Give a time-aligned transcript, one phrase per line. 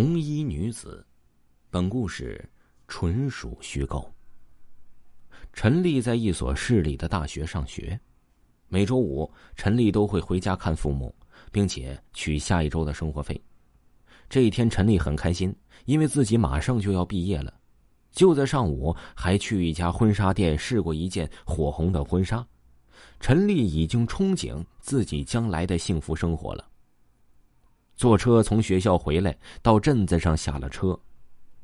[0.00, 1.04] 红衣女子，
[1.70, 2.48] 本故事
[2.86, 4.08] 纯属虚构。
[5.52, 7.98] 陈丽在一所市里的大学上学，
[8.68, 11.12] 每周五陈丽都会回家看父母，
[11.50, 13.42] 并且取下一周的生活费。
[14.28, 15.52] 这一天，陈丽很开心，
[15.84, 17.52] 因为自己马上就要毕业了。
[18.12, 22.46] 就在上午，还去一家婚纱店试过一件火红的婚纱。
[23.18, 26.64] 陈丽已经憧憬自己将来的幸福生活了。
[27.98, 30.96] 坐车从学校回来，到镇子上下了车。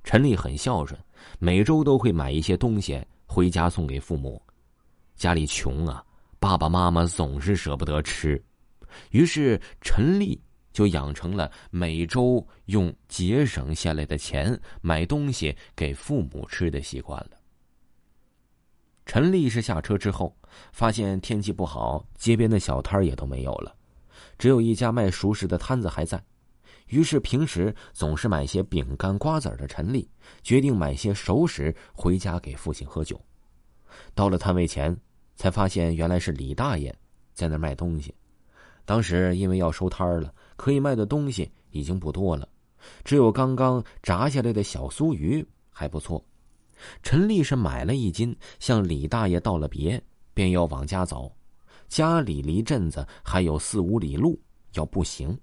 [0.03, 1.01] 陈丽很孝顺，
[1.39, 4.43] 每周都会买一些东西回家送给父母。
[5.15, 6.05] 家里穷啊，
[6.41, 8.43] 爸爸妈妈总是舍不得吃，
[9.11, 10.37] 于是陈丽
[10.73, 17.31] 就养成了每周用节省下来的钱买东西给父母吃的习惯了。
[19.07, 20.37] 陈丽是下车之后，
[20.73, 23.73] 发现天气不好，街边的小摊也都没有了。
[24.39, 26.23] 只有一家卖熟食的摊子还在，
[26.89, 30.09] 于是平时总是买些饼干、瓜子的陈丽
[30.43, 33.21] 决定买些熟食回家给父亲喝酒。
[34.15, 34.97] 到了摊位前，
[35.37, 36.95] 才发现原来是李大爷
[37.33, 38.15] 在那卖东西。
[38.85, 42.49] 当时因为要收摊了，可以卖的东西已经不多了，
[43.03, 46.23] 只有刚刚炸下来的小酥鱼还不错。
[47.03, 50.03] 陈丽是买了一斤，向李大爷道了别，
[50.35, 51.33] 便要往家走。
[51.89, 54.41] 家里离镇子还有四五里路，
[54.73, 55.39] 要步行。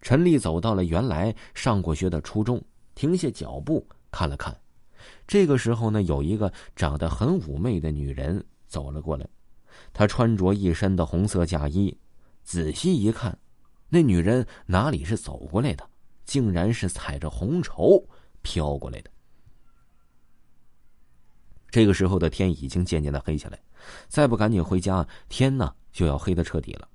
[0.00, 2.62] 陈丽走到了原来上过学的初中，
[2.94, 4.56] 停下脚步看了看。
[5.26, 9.26] 这个时候呢，有一个长得很妩媚的女人走了过来。
[9.92, 11.96] 她穿着一身的红色嫁衣，
[12.42, 13.36] 仔细一看，
[13.88, 15.88] 那女人哪里是走过来的，
[16.24, 18.04] 竟然是踩着红绸
[18.42, 19.10] 飘过来的。
[21.70, 23.58] 这个时候的天已经渐渐的黑下来，
[24.08, 26.88] 再不赶紧回家，天呢就要黑的彻底了。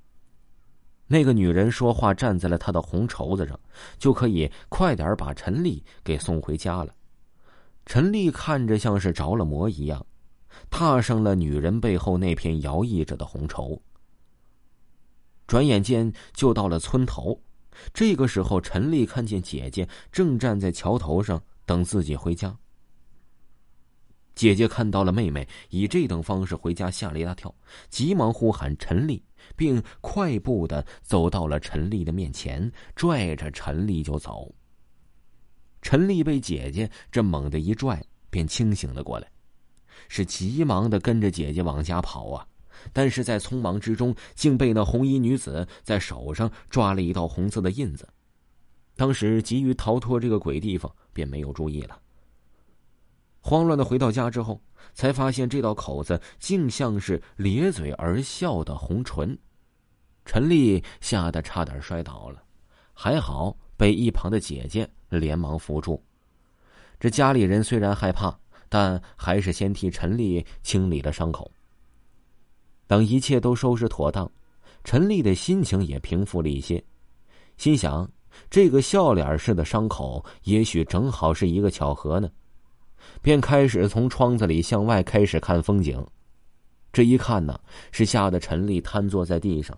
[1.06, 3.60] 那个女人说话站在了她的红绸子上，
[4.00, 6.94] 就可以快点把陈丽给送回家了。
[7.86, 10.04] 陈丽看着像是着了魔一样，
[10.72, 13.80] 踏上了女人背后那片摇曳着的红绸。
[15.46, 17.40] 转眼间就到了村头，
[17.94, 22.58] 这个时候陈丽看见姐姐正站在桥头上等自己回家。
[24.36, 27.54] 姐姐看到了妹妹以这等方式回家，吓了一大跳，
[27.90, 29.24] 急忙呼喊陈丽，
[29.56, 34.54] 并快步的走到了陈丽的面前，拽着陈丽就走。
[35.82, 39.28] 陈丽被姐姐这猛的一拽，便清醒了过来，
[40.08, 42.48] 是急忙的跟着姐姐往家跑啊！
[42.92, 48.08] 但是在匆忙之中，竟被那红衣女子在手上抓了一道红色的印子。
[48.96, 52.00] 当时急于逃脱这个鬼地方，便没有注意了。
[53.46, 54.60] 慌乱的回到家之后，
[54.94, 59.38] 才发现这道口子竟像是咧嘴而笑的红唇。
[60.24, 62.42] 陈丽吓得差点摔倒了，
[62.94, 66.02] 还好被一旁的姐姐连忙扶住。
[66.98, 68.34] 这家里人虽然害怕，
[68.70, 71.52] 但还是先替陈丽清理了伤口。
[72.88, 74.32] 等一切都收拾妥当，
[74.86, 76.82] 陈丽的心情也平复了一些，
[77.58, 78.10] 心想：
[78.50, 82.32] 这个笑脸似的伤口，也许正好是一个巧合呢。
[83.22, 86.06] 便开始从窗子里向外开始看风景，
[86.92, 87.60] 这一看呢，
[87.92, 89.78] 是吓得陈丽瘫坐在地上。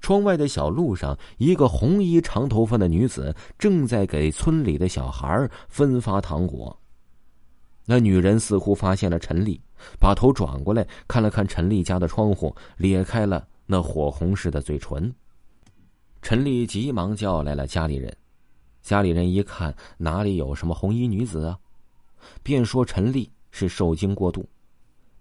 [0.00, 6.76] 窗外的小路上，一个红衣长头发的女子正在给村里的小孩分发糖果。
[7.86, 9.60] 那女人似乎发现了陈丽，
[9.98, 15.12] 把头转过来看了看陈丽家的窗户，咧开了那火红似的嘴唇。
[16.20, 18.14] 陈丽急忙叫来了家里人，
[18.82, 21.58] 家里人一看，哪里有什么红衣女子啊？
[22.42, 24.48] 便说陈丽是受惊过度，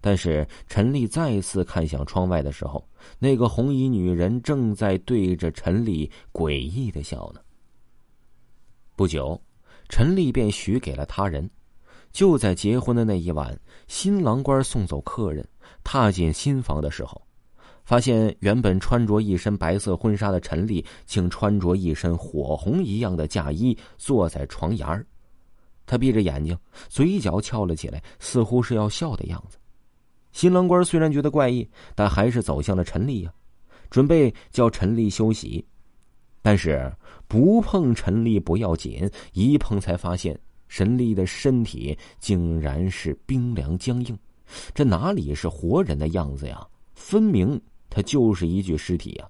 [0.01, 2.87] 但是陈丽再次看向窗外的时候，
[3.17, 7.41] 那个红衣女人正在对着陈丽诡异的笑呢。
[8.95, 9.41] 不久，
[9.87, 11.49] 陈丽便许给了他人。
[12.11, 13.55] 就在结婚的那一晚，
[13.87, 15.47] 新郎官送走客人，
[15.83, 17.21] 踏进新房的时候，
[17.85, 25.05] 发现原本穿着一身白色婚纱的陈丽，竟穿着一身火红一样的嫁衣，坐在床沿儿。
[25.89, 26.55] 他闭着眼睛，
[26.87, 29.57] 嘴角翘了起来，似乎是要笑的样子。
[30.31, 33.33] 新郎官虽然觉得怪异，但还是走向了陈丽呀，
[33.89, 35.65] 准备叫陈丽休息。
[36.43, 36.95] 但是
[37.27, 44.15] 不碰陈丽不要紧，一碰才发现陈丽的身体竟然是冰凉僵硬，
[44.75, 46.63] 这哪里是活人的样子呀？
[46.93, 47.59] 分明
[47.89, 49.27] 他就是一具尸体呀！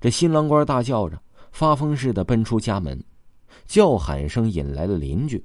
[0.00, 1.16] 这新郎官大叫着，
[1.52, 3.00] 发疯似的奔出家门。
[3.66, 5.44] 叫喊声引来了邻居，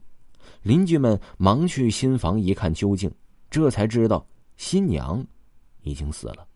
[0.62, 3.12] 邻居们忙去新房一看究竟，
[3.50, 4.26] 这才知道
[4.58, 5.26] 新娘
[5.82, 6.48] 已经死了。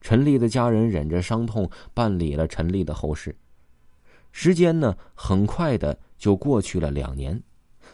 [0.00, 3.36] 陈丽的家人忍着伤痛办理了陈丽的后事。
[4.30, 7.42] 时间呢，很快的就过去了两年，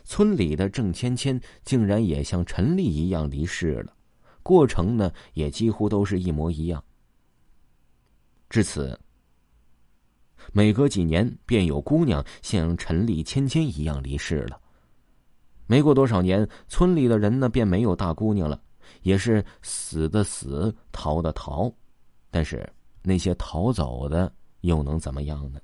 [0.05, 3.95] 村里的郑芊芊竟然也像陈丽一样离世了，
[4.43, 6.83] 过程呢也几乎都是一模一样。
[8.51, 8.99] 至此，
[10.53, 14.61] 每隔几年便有姑娘像陈丽、芊芊一样离世了。
[15.67, 18.61] 没过多少年，村里的人呢便没有大姑娘了，
[19.03, 21.73] 也是死的死，逃的逃。
[22.31, 22.71] 但是
[23.03, 25.61] 那些逃走的又能怎么样呢？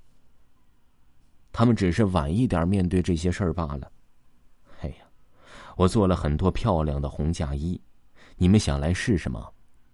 [1.52, 3.90] 他们只是晚一点面对这些事儿罢了。
[4.80, 5.04] 哎呀，
[5.76, 7.80] 我做了很多漂亮的红嫁衣，
[8.36, 9.48] 你们想来试试吗？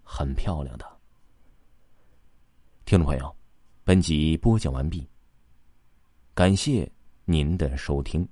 [0.04, 0.86] 很漂亮的。
[2.84, 3.35] 听众朋友，
[3.86, 5.06] 本集播讲完毕。
[6.34, 6.90] 感谢
[7.24, 8.28] 您的收听。